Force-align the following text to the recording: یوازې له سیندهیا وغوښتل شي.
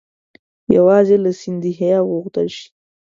یوازې 0.77 1.15
له 1.23 1.31
سیندهیا 1.41 1.97
وغوښتل 2.03 2.47
شي. 2.57 2.67